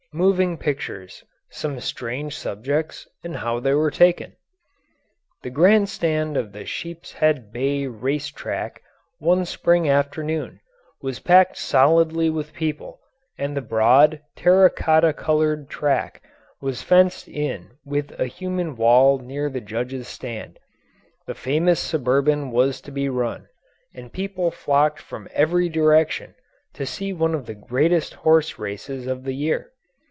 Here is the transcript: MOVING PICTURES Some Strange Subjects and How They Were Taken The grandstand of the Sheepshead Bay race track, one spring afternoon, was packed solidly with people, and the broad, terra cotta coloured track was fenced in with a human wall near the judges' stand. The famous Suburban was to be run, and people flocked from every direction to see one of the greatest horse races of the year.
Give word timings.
MOVING 0.13 0.57
PICTURES 0.57 1.23
Some 1.51 1.79
Strange 1.79 2.35
Subjects 2.35 3.07
and 3.23 3.37
How 3.37 3.61
They 3.61 3.73
Were 3.73 3.89
Taken 3.89 4.35
The 5.41 5.49
grandstand 5.49 6.35
of 6.35 6.51
the 6.51 6.65
Sheepshead 6.65 7.53
Bay 7.53 7.87
race 7.87 8.27
track, 8.27 8.81
one 9.19 9.45
spring 9.45 9.87
afternoon, 9.89 10.59
was 11.01 11.21
packed 11.21 11.55
solidly 11.55 12.29
with 12.29 12.51
people, 12.51 12.99
and 13.37 13.55
the 13.55 13.61
broad, 13.61 14.19
terra 14.35 14.69
cotta 14.69 15.13
coloured 15.13 15.69
track 15.69 16.21
was 16.59 16.81
fenced 16.81 17.29
in 17.29 17.77
with 17.85 18.11
a 18.19 18.27
human 18.27 18.75
wall 18.75 19.17
near 19.17 19.49
the 19.49 19.61
judges' 19.61 20.09
stand. 20.09 20.59
The 21.25 21.35
famous 21.35 21.79
Suburban 21.79 22.51
was 22.51 22.81
to 22.81 22.91
be 22.91 23.07
run, 23.07 23.47
and 23.95 24.11
people 24.11 24.51
flocked 24.51 24.99
from 24.99 25.29
every 25.31 25.69
direction 25.69 26.35
to 26.73 26.85
see 26.85 27.13
one 27.13 27.33
of 27.33 27.45
the 27.45 27.55
greatest 27.55 28.13
horse 28.13 28.59
races 28.59 29.07
of 29.07 29.23
the 29.23 29.33
year. 29.35 29.71